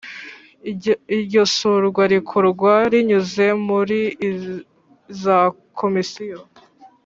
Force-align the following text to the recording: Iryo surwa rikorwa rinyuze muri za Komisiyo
Iryo 1.15 1.43
surwa 1.55 2.03
rikorwa 2.13 2.73
rinyuze 2.91 3.45
muri 3.67 3.99
za 5.21 5.39
Komisiyo 5.79 6.39